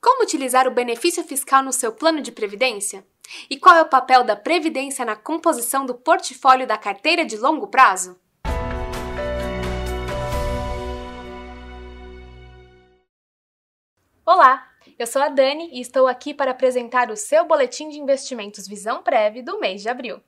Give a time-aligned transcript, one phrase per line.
[0.00, 3.04] Como utilizar o benefício fiscal no seu plano de previdência?
[3.50, 7.66] E qual é o papel da previdência na composição do portfólio da carteira de longo
[7.68, 8.18] prazo?
[14.24, 18.66] Olá, eu sou a Dani e estou aqui para apresentar o seu boletim de investimentos
[18.66, 20.20] Visão Prev do mês de abril.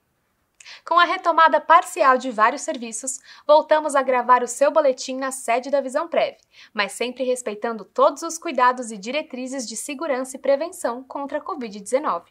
[0.84, 5.70] Com a retomada parcial de vários serviços, voltamos a gravar o seu boletim na sede
[5.70, 6.36] da Visão Prev,
[6.72, 12.24] mas sempre respeitando todos os cuidados e diretrizes de segurança e prevenção contra a Covid-19.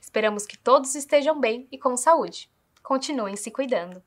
[0.00, 2.50] Esperamos que todos estejam bem e com saúde.
[2.82, 4.02] Continuem se cuidando.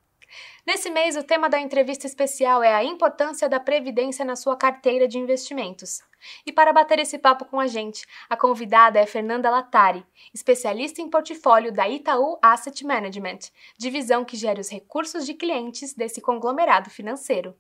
[0.65, 5.07] Nesse mês, o tema da entrevista especial é a importância da previdência na sua carteira
[5.07, 6.01] de investimentos.
[6.45, 11.09] E para bater esse papo com a gente, a convidada é Fernanda Latari, especialista em
[11.09, 13.39] portfólio da Itaú Asset Management,
[13.77, 17.55] divisão que gera os recursos de clientes desse conglomerado financeiro.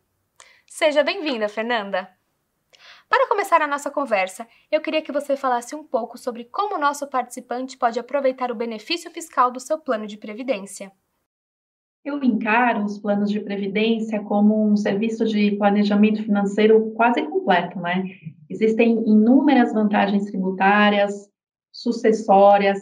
[0.65, 2.09] Seja bem-vinda, Fernanda!
[3.09, 6.79] Para começar a nossa conversa, eu queria que você falasse um pouco sobre como o
[6.79, 10.91] nosso participante pode aproveitar o benefício fiscal do seu plano de previdência.
[12.03, 18.03] Eu encaro os planos de previdência como um serviço de planejamento financeiro quase completo, né?
[18.49, 21.29] Existem inúmeras vantagens tributárias,
[21.71, 22.77] sucessórias,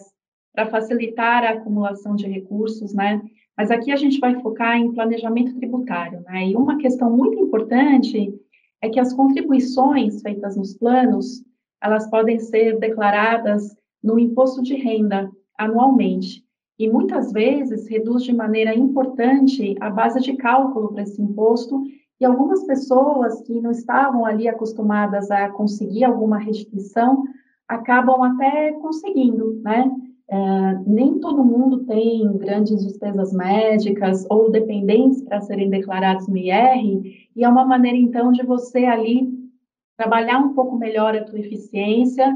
[0.51, 3.21] para facilitar a acumulação de recursos, né?
[3.55, 6.47] Mas aqui a gente vai focar em planejamento tributário, né?
[6.47, 8.33] E uma questão muito importante
[8.81, 11.43] é que as contribuições feitas nos planos,
[11.79, 16.43] elas podem ser declaradas no imposto de renda anualmente
[16.77, 21.83] e muitas vezes reduz de maneira importante a base de cálculo para esse imposto
[22.19, 27.23] e algumas pessoas que não estavam ali acostumadas a conseguir alguma restituição
[27.67, 29.89] acabam até conseguindo, né?
[30.27, 37.27] É, nem todo mundo tem grandes despesas médicas ou dependentes para serem declarados no IR,
[37.35, 39.27] e é uma maneira, então, de você ali
[39.97, 42.33] trabalhar um pouco melhor a tua eficiência,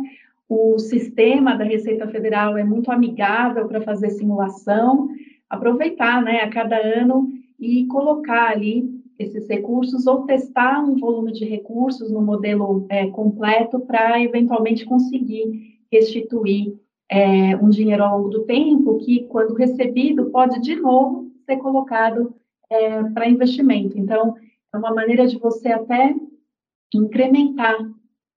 [0.47, 5.09] o sistema da Receita Federal é muito amigável para fazer simulação,
[5.49, 7.29] aproveitar, né, a cada ano
[7.59, 13.79] e colocar ali esses recursos ou testar um volume de recursos no modelo é, completo
[13.79, 16.77] para eventualmente conseguir restituir
[17.09, 22.35] é, um dinheiro ao longo do tempo que, quando recebido, pode de novo ser colocado
[22.69, 23.97] é, para investimento.
[23.97, 24.35] Então,
[24.73, 26.13] é uma maneira de você até
[26.93, 27.77] incrementar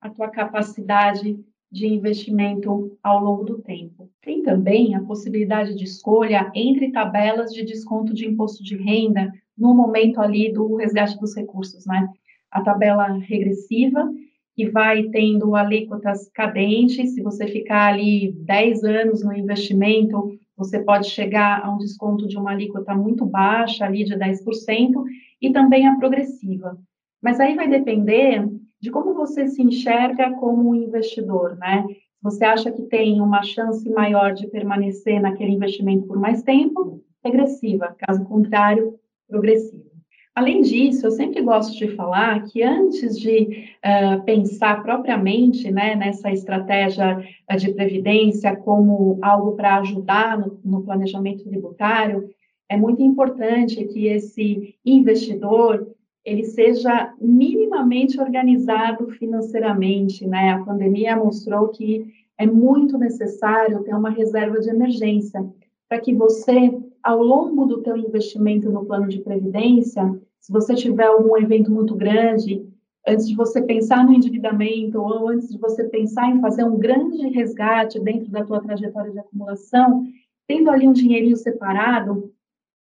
[0.00, 1.38] a tua capacidade
[1.70, 4.10] de investimento ao longo do tempo.
[4.22, 9.74] Tem também a possibilidade de escolha entre tabelas de desconto de imposto de renda no
[9.74, 12.08] momento ali do resgate dos recursos, né?
[12.50, 14.08] A tabela regressiva,
[14.54, 21.08] que vai tendo alíquotas cadentes, se você ficar ali 10 anos no investimento, você pode
[21.10, 25.04] chegar a um desconto de uma alíquota muito baixa, ali de 10%,
[25.40, 26.76] e também a progressiva.
[27.22, 28.48] Mas aí vai depender
[28.80, 31.84] de como você se enxerga como investidor, né?
[32.22, 37.02] Você acha que tem uma chance maior de permanecer naquele investimento por mais tempo?
[37.24, 39.88] Regressiva, caso contrário, progressiva.
[40.34, 46.30] Além disso, eu sempre gosto de falar que antes de uh, pensar propriamente né, nessa
[46.30, 47.20] estratégia
[47.58, 52.30] de previdência como algo para ajudar no, no planejamento tributário,
[52.68, 55.92] é muito importante que esse investidor
[56.28, 60.50] ele seja minimamente organizado financeiramente, né?
[60.50, 62.06] A pandemia mostrou que
[62.36, 65.44] é muito necessário ter uma reserva de emergência
[65.88, 70.02] para que você, ao longo do teu investimento no plano de previdência,
[70.38, 72.62] se você tiver algum evento muito grande,
[73.06, 77.26] antes de você pensar no endividamento ou antes de você pensar em fazer um grande
[77.28, 80.04] resgate dentro da tua trajetória de acumulação,
[80.46, 82.30] tendo ali um dinheirinho separado,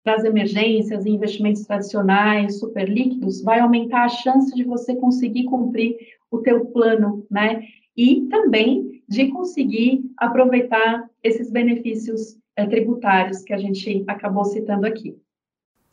[0.03, 5.45] para as emergências e investimentos tradicionais, super líquidos, vai aumentar a chance de você conseguir
[5.45, 5.95] cumprir
[6.29, 7.63] o teu plano, né?
[7.95, 15.17] E também de conseguir aproveitar esses benefícios é, tributários que a gente acabou citando aqui.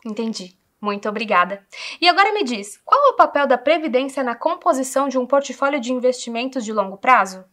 [0.06, 0.56] Entendi.
[0.80, 1.60] Muito obrigada.
[2.00, 5.80] E agora me diz, qual é o papel da previdência na composição de um portfólio
[5.80, 7.44] de investimentos de longo prazo?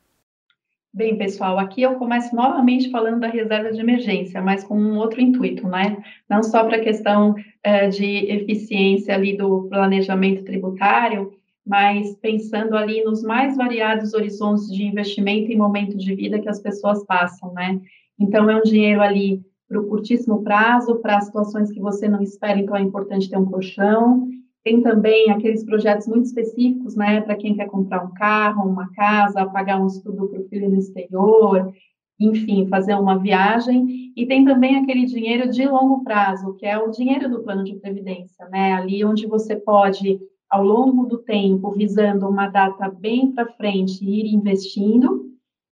[0.96, 5.20] Bem, pessoal, aqui eu começo novamente falando da reserva de emergência, mas com um outro
[5.20, 6.02] intuito, né?
[6.30, 11.34] Não só para a questão é, de eficiência ali do planejamento tributário,
[11.68, 16.62] mas pensando ali nos mais variados horizontes de investimento e momento de vida que as
[16.62, 17.82] pessoas passam, né?
[18.18, 22.58] Então, é um dinheiro ali para o curtíssimo prazo, para situações que você não espera,
[22.58, 24.30] então é importante ter um colchão,
[24.66, 29.46] tem também aqueles projetos muito específicos, né, para quem quer comprar um carro, uma casa,
[29.46, 31.72] pagar um estudo para o filho no exterior,
[32.20, 34.12] enfim, fazer uma viagem.
[34.18, 37.76] E tem também aquele dinheiro de longo prazo, que é o dinheiro do plano de
[37.76, 40.20] previdência, né, ali onde você pode
[40.50, 45.30] ao longo do tempo, visando uma data bem para frente, ir investindo,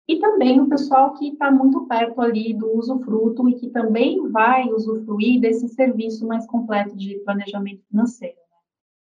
[0.08, 4.67] e também o pessoal que está muito perto ali do usufruto e que também vai
[4.70, 8.48] usufruir desse serviço mais completo de planejamento financeiro.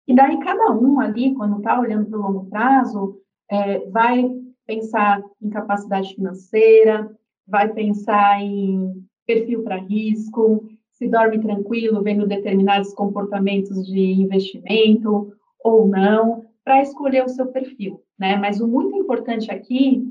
[0.07, 3.19] E daí cada um ali, quando está olhando para o longo prazo,
[3.49, 4.29] é, vai
[4.65, 7.09] pensar em capacidade financeira,
[7.47, 15.33] vai pensar em perfil para risco, se dorme tranquilo vendo determinados comportamentos de investimento
[15.63, 18.35] ou não, para escolher o seu perfil, né?
[18.37, 20.03] Mas o muito importante aqui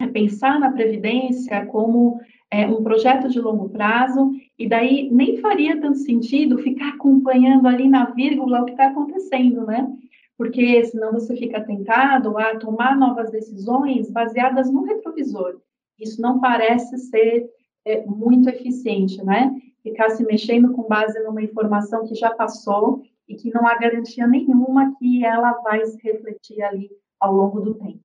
[0.00, 2.20] é pensar na previdência como
[2.54, 7.88] é, um projeto de longo prazo, e daí nem faria tanto sentido ficar acompanhando ali
[7.88, 9.92] na vírgula o que está acontecendo, né?
[10.38, 15.60] Porque senão você fica tentado a tomar novas decisões baseadas no retrovisor.
[15.98, 17.50] Isso não parece ser
[17.84, 19.52] é, muito eficiente, né?
[19.82, 24.28] Ficar se mexendo com base numa informação que já passou e que não há garantia
[24.28, 28.03] nenhuma que ela vai se refletir ali ao longo do tempo.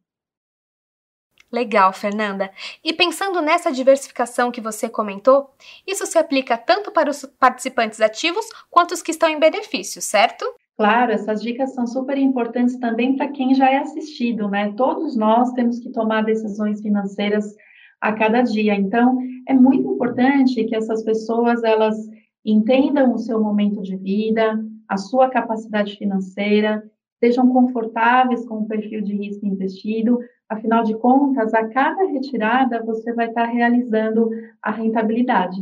[1.52, 2.52] Legal, Fernanda.
[2.84, 5.50] E pensando nessa diversificação que você comentou,
[5.88, 10.46] isso se aplica tanto para os participantes ativos quanto os que estão em benefício, certo?
[10.78, 14.72] Claro, essas dicas são super importantes também para quem já é assistido, né?
[14.78, 17.54] Todos nós temos que tomar decisões financeiras
[18.00, 18.76] a cada dia.
[18.76, 19.18] Então,
[19.48, 21.98] é muito importante que essas pessoas elas
[22.46, 26.84] entendam o seu momento de vida, a sua capacidade financeira,
[27.22, 30.20] estejam confortáveis com o perfil de risco investido,
[30.50, 35.62] Afinal de contas, a cada retirada você vai estar realizando a rentabilidade.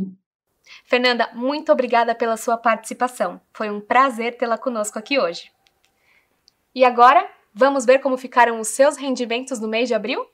[0.84, 3.38] Fernanda, muito obrigada pela sua participação.
[3.52, 5.52] Foi um prazer tê-la conosco aqui hoje.
[6.74, 10.24] E agora, vamos ver como ficaram os seus rendimentos no mês de abril?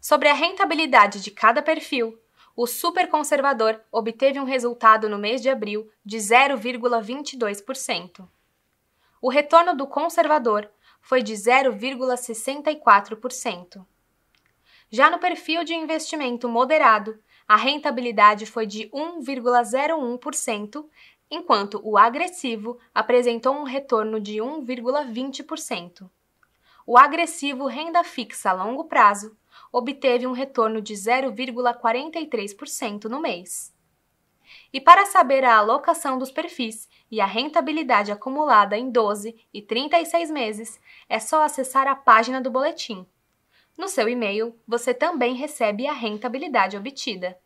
[0.00, 2.16] Sobre a rentabilidade de cada perfil,
[2.56, 8.28] o super conservador obteve um resultado no mês de abril de 0,22%.
[9.22, 10.68] O retorno do conservador
[11.00, 13.86] foi de 0,64%.
[14.90, 20.84] Já no perfil de investimento moderado, a rentabilidade foi de 1,01%,
[21.30, 26.10] enquanto o agressivo apresentou um retorno de 1,20%.
[26.92, 29.38] O agressivo renda fixa a longo prazo
[29.70, 33.72] obteve um retorno de 0,43% no mês.
[34.72, 40.32] E para saber a alocação dos perfis e a rentabilidade acumulada em 12 e 36
[40.32, 43.06] meses, é só acessar a página do boletim.
[43.78, 47.38] No seu e-mail, você também recebe a rentabilidade obtida.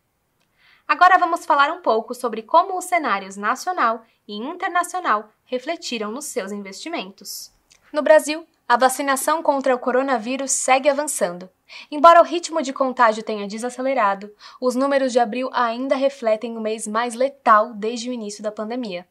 [0.87, 6.51] Agora vamos falar um pouco sobre como os cenários nacional e internacional refletiram nos seus
[6.51, 7.53] investimentos.
[7.93, 11.49] No Brasil, a vacinação contra o coronavírus segue avançando
[11.89, 14.31] Embora o ritmo de contágio tenha desacelerado,
[14.61, 19.07] os números de abril ainda refletem o mês mais letal desde o início da pandemia.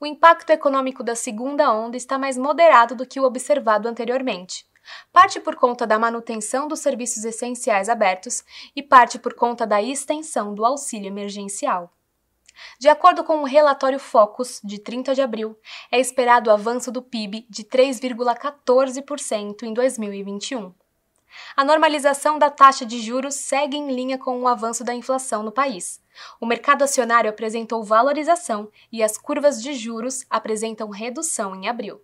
[0.00, 4.66] O impacto econômico da segunda onda está mais moderado do que o observado anteriormente.
[5.12, 8.42] Parte por conta da manutenção dos serviços essenciais abertos
[8.74, 11.92] e parte por conta da extensão do auxílio emergencial.
[12.78, 15.56] De acordo com o relatório Focus, de 30 de abril,
[15.90, 20.72] é esperado o avanço do PIB de 3,14% em 2021.
[21.56, 25.52] A normalização da taxa de juros segue em linha com o avanço da inflação no
[25.52, 26.00] país.
[26.40, 32.00] O mercado acionário apresentou valorização e as curvas de juros apresentam redução em abril.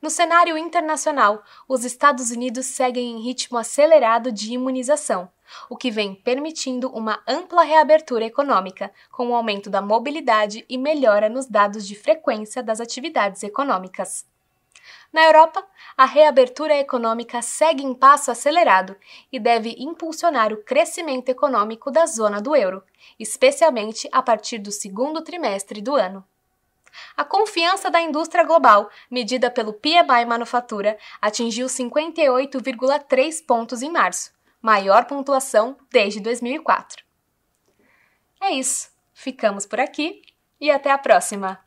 [0.00, 5.30] No cenário internacional, os Estados Unidos seguem em ritmo acelerado de imunização,
[5.68, 11.28] o que vem permitindo uma ampla reabertura econômica, com o aumento da mobilidade e melhora
[11.28, 14.26] nos dados de frequência das atividades econômicas.
[15.12, 15.64] Na Europa,
[15.96, 18.96] a reabertura econômica segue em passo acelerado
[19.30, 22.82] e deve impulsionar o crescimento econômico da zona do euro,
[23.18, 26.24] especialmente a partir do segundo trimestre do ano.
[27.16, 34.33] A confiança da indústria global, medida pelo PMI Manufatura, atingiu 58,3 pontos em março,
[34.64, 37.04] maior pontuação desde 2004.
[38.40, 40.22] É isso, ficamos por aqui
[40.58, 41.63] e até a próxima!